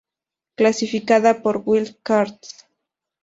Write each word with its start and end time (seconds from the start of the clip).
Clasificado 0.55 1.31
para 1.43 1.59
Wild 1.59 1.97
Cards. 2.07 2.51